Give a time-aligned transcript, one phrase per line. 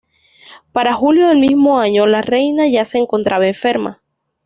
[0.71, 4.01] Para julio del mismo año, la reina ya se encontraba enferma.